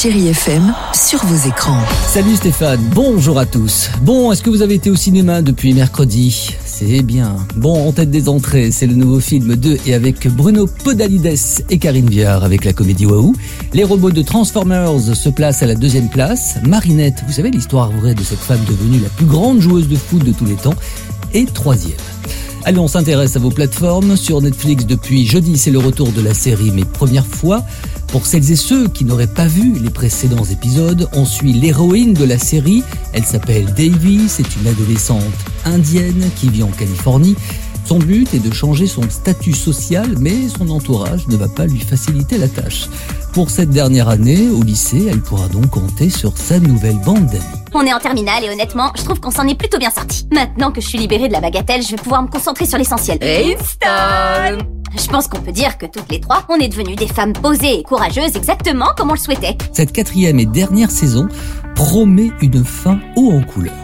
Chérie 0.00 0.28
FM 0.28 0.72
sur 0.94 1.24
vos 1.24 1.48
écrans. 1.48 1.82
Salut 2.06 2.36
Stéphane, 2.36 2.78
bonjour 2.94 3.36
à 3.36 3.46
tous. 3.46 3.90
Bon, 4.02 4.30
est-ce 4.30 4.44
que 4.44 4.50
vous 4.50 4.62
avez 4.62 4.74
été 4.74 4.90
au 4.90 4.94
cinéma 4.94 5.42
depuis 5.42 5.74
mercredi? 5.74 6.54
C'est 6.64 7.02
bien. 7.02 7.34
Bon, 7.56 7.88
en 7.88 7.90
tête 7.90 8.08
des 8.08 8.28
entrées, 8.28 8.70
c'est 8.70 8.86
le 8.86 8.94
nouveau 8.94 9.18
film 9.18 9.56
de 9.56 9.76
et 9.86 9.94
avec 9.94 10.28
Bruno 10.28 10.68
Podalides 10.68 11.34
et 11.68 11.78
Karine 11.78 12.08
Viard 12.08 12.44
avec 12.44 12.64
la 12.64 12.72
comédie 12.72 13.06
Wahoo. 13.06 13.34
Les 13.74 13.82
robots 13.82 14.12
de 14.12 14.22
Transformers 14.22 15.16
se 15.16 15.30
placent 15.30 15.64
à 15.64 15.66
la 15.66 15.74
deuxième 15.74 16.10
place. 16.10 16.58
Marinette, 16.62 17.24
vous 17.26 17.32
savez 17.32 17.50
l'histoire 17.50 17.90
vraie 17.90 18.14
de 18.14 18.22
cette 18.22 18.38
femme 18.38 18.62
devenue 18.68 19.00
la 19.00 19.08
plus 19.08 19.26
grande 19.26 19.60
joueuse 19.60 19.88
de 19.88 19.96
foot 19.96 20.24
de 20.24 20.30
tous 20.30 20.46
les 20.46 20.54
temps, 20.54 20.76
est 21.34 21.52
troisième. 21.52 21.98
Allez, 22.64 22.78
on 22.78 22.86
s'intéresse 22.86 23.34
à 23.34 23.38
vos 23.38 23.50
plateformes. 23.50 24.16
Sur 24.16 24.42
Netflix, 24.42 24.84
depuis 24.86 25.26
jeudi, 25.26 25.56
c'est 25.56 25.70
le 25.70 25.78
retour 25.78 26.12
de 26.12 26.20
la 26.20 26.34
série 26.34 26.70
Mes 26.70 26.84
premières 26.84 27.26
fois. 27.26 27.64
Pour 28.08 28.26
celles 28.26 28.50
et 28.50 28.56
ceux 28.56 28.88
qui 28.88 29.04
n'auraient 29.04 29.26
pas 29.26 29.46
vu 29.46 29.78
les 29.78 29.90
précédents 29.90 30.44
épisodes, 30.44 31.08
on 31.12 31.26
suit 31.26 31.52
l'héroïne 31.52 32.14
de 32.14 32.24
la 32.24 32.38
série. 32.38 32.82
Elle 33.12 33.24
s'appelle 33.24 33.66
Davy, 33.66 34.28
c'est 34.28 34.56
une 34.56 34.66
adolescente 34.66 35.22
indienne 35.64 36.30
qui 36.36 36.48
vit 36.48 36.62
en 36.62 36.70
Californie. 36.70 37.36
Son 37.84 37.98
but 37.98 38.32
est 38.34 38.38
de 38.38 38.52
changer 38.52 38.86
son 38.86 39.08
statut 39.08 39.52
social, 39.52 40.14
mais 40.18 40.48
son 40.48 40.70
entourage 40.70 41.26
ne 41.28 41.36
va 41.36 41.48
pas 41.48 41.66
lui 41.66 41.80
faciliter 41.80 42.38
la 42.38 42.48
tâche. 42.48 42.88
Pour 43.32 43.50
cette 43.50 43.70
dernière 43.70 44.08
année, 44.08 44.48
au 44.48 44.62
lycée, 44.62 45.06
elle 45.10 45.20
pourra 45.20 45.48
donc 45.48 45.70
compter 45.70 46.10
sur 46.10 46.36
sa 46.36 46.60
nouvelle 46.60 46.98
bande 47.04 47.26
d'amis. 47.26 47.57
On 47.74 47.84
est 47.84 47.92
en 47.92 47.98
terminale 47.98 48.44
et 48.44 48.50
honnêtement, 48.50 48.90
je 48.96 49.02
trouve 49.02 49.20
qu'on 49.20 49.30
s'en 49.30 49.46
est 49.46 49.54
plutôt 49.54 49.78
bien 49.78 49.90
sorti. 49.90 50.26
Maintenant 50.32 50.72
que 50.72 50.80
je 50.80 50.88
suis 50.88 50.98
libérée 50.98 51.28
de 51.28 51.32
la 51.32 51.40
bagatelle, 51.40 51.82
je 51.82 51.90
vais 51.90 51.96
pouvoir 51.96 52.22
me 52.22 52.28
concentrer 52.28 52.66
sur 52.66 52.78
l'essentiel. 52.78 53.18
Je 53.20 55.06
pense 55.08 55.28
qu'on 55.28 55.40
peut 55.40 55.52
dire 55.52 55.76
que 55.76 55.86
toutes 55.86 56.10
les 56.10 56.20
trois, 56.20 56.44
on 56.48 56.56
est 56.56 56.68
devenues 56.68 56.96
des 56.96 57.06
femmes 57.06 57.34
posées 57.34 57.80
et 57.80 57.82
courageuses 57.82 58.36
exactement 58.36 58.86
comme 58.96 59.10
on 59.10 59.14
le 59.14 59.18
souhaitait. 59.18 59.56
Cette 59.72 59.92
quatrième 59.92 60.40
et 60.40 60.46
dernière 60.46 60.90
saison 60.90 61.28
promet 61.74 62.30
une 62.40 62.64
fin 62.64 62.98
haut 63.16 63.32
en 63.32 63.42
couleur. 63.42 63.74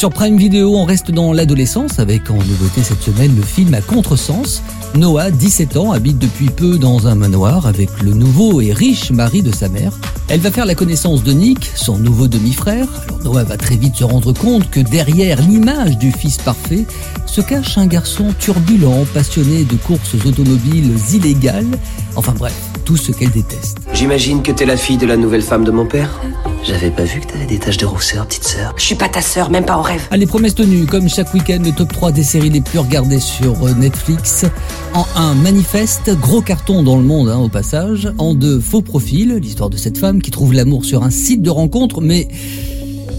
Sur 0.00 0.08
Prime 0.08 0.38
Video, 0.38 0.74
on 0.76 0.86
reste 0.86 1.10
dans 1.10 1.30
l'adolescence 1.34 1.98
avec 1.98 2.30
en 2.30 2.38
nouveauté 2.38 2.82
cette 2.82 3.02
semaine 3.02 3.36
le 3.36 3.42
film 3.42 3.74
à 3.74 3.82
contresens. 3.82 4.62
Noah, 4.94 5.30
17 5.30 5.76
ans, 5.76 5.92
habite 5.92 6.18
depuis 6.18 6.46
peu 6.46 6.78
dans 6.78 7.06
un 7.06 7.14
manoir 7.14 7.66
avec 7.66 7.90
le 8.02 8.14
nouveau 8.14 8.62
et 8.62 8.72
riche 8.72 9.10
mari 9.10 9.42
de 9.42 9.54
sa 9.54 9.68
mère. 9.68 9.92
Elle 10.28 10.40
va 10.40 10.50
faire 10.50 10.64
la 10.64 10.74
connaissance 10.74 11.22
de 11.22 11.32
Nick, 11.34 11.70
son 11.74 11.98
nouveau 11.98 12.28
demi-frère. 12.28 12.86
Alors 13.02 13.22
Noah 13.24 13.44
va 13.44 13.58
très 13.58 13.76
vite 13.76 13.96
se 13.96 14.04
rendre 14.04 14.32
compte 14.32 14.70
que 14.70 14.80
derrière 14.80 15.42
l'image 15.42 15.98
du 15.98 16.12
fils 16.12 16.38
parfait 16.38 16.86
se 17.26 17.42
cache 17.42 17.76
un 17.76 17.86
garçon 17.86 18.32
turbulent, 18.38 19.04
passionné 19.12 19.64
de 19.64 19.76
courses 19.76 20.14
automobiles 20.24 20.94
illégales. 21.12 21.78
Enfin 22.16 22.32
bref, 22.38 22.56
tout 22.86 22.96
ce 22.96 23.12
qu'elle 23.12 23.32
déteste. 23.32 23.76
J'imagine 23.92 24.40
que 24.40 24.50
t'es 24.50 24.64
la 24.64 24.78
fille 24.78 24.96
de 24.96 25.06
la 25.06 25.18
nouvelle 25.18 25.42
femme 25.42 25.64
de 25.64 25.70
mon 25.70 25.84
père 25.84 26.22
J'avais 26.62 26.90
pas 26.90 27.04
vu 27.04 27.20
que 27.20 27.26
t'avais 27.26 27.46
des 27.46 27.58
taches 27.58 27.78
de 27.78 27.86
rousseur, 27.86 28.26
petite 28.26 28.44
sœur. 28.44 28.74
Je 28.76 28.82
suis 28.82 28.94
pas 28.94 29.08
ta 29.08 29.22
sœur, 29.22 29.50
même 29.50 29.64
pas 29.64 29.76
en 29.76 29.82
rêve. 29.82 30.06
Allez, 30.10 30.26
promesses 30.26 30.54
tenues, 30.54 30.84
comme 30.84 31.08
chaque 31.08 31.32
week-end, 31.32 31.60
le 31.64 31.72
top 31.72 31.92
3 31.92 32.12
des 32.12 32.22
séries 32.22 32.50
les 32.50 32.60
plus 32.60 32.78
regardées 32.78 33.18
sur 33.18 33.66
euh, 33.66 33.72
Netflix. 33.74 34.44
En 34.92 35.06
1, 35.16 35.34
Manifeste, 35.36 36.10
gros 36.20 36.42
carton 36.42 36.82
dans 36.82 36.96
le 36.96 37.02
monde 37.02 37.30
hein, 37.30 37.38
au 37.38 37.48
passage. 37.48 38.12
En 38.18 38.34
2, 38.34 38.60
Faux 38.60 38.82
Profil, 38.82 39.36
l'histoire 39.36 39.70
de 39.70 39.78
cette 39.78 39.96
femme 39.96 40.20
qui 40.20 40.30
trouve 40.30 40.52
l'amour 40.52 40.84
sur 40.84 41.02
un 41.02 41.10
site 41.10 41.40
de 41.40 41.50
rencontre, 41.50 42.02
mais 42.02 42.28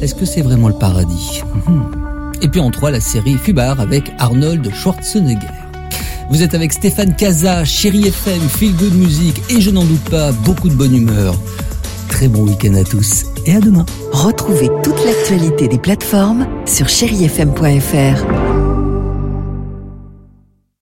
est-ce 0.02 0.14
que 0.14 0.26
c'est 0.26 0.42
vraiment 0.42 0.68
le 0.68 0.76
paradis? 0.76 1.42
Et 2.44 2.48
puis 2.48 2.60
en 2.60 2.70
3, 2.70 2.92
la 2.92 3.00
série 3.00 3.38
Fubar 3.38 3.80
avec 3.80 4.12
Arnold 4.20 4.72
Schwarzenegger. 4.74 5.48
Vous 6.30 6.44
êtes 6.44 6.54
avec 6.54 6.74
Stéphane 6.74 7.16
Casa, 7.16 7.66
Chéri 7.66 8.08
FM, 8.08 8.42
Feel 8.50 8.76
Good 8.76 8.94
Music 8.94 9.42
et 9.50 9.60
je 9.60 9.70
n'en 9.70 9.84
doute 9.84 10.10
pas, 10.10 10.32
beaucoup 10.32 10.70
de 10.70 10.76
bonne 10.76 10.96
humeur. 10.96 11.36
Très 12.22 12.30
bon 12.30 12.44
week-end 12.44 12.76
à 12.76 12.84
tous 12.84 13.26
et 13.48 13.56
à 13.56 13.60
demain. 13.60 13.84
Retrouvez 14.12 14.70
toute 14.84 15.04
l'actualité 15.06 15.68
des 15.68 15.80
plateformes 15.80 16.46
sur 16.68 16.88
chérifm.fr. 16.88 18.71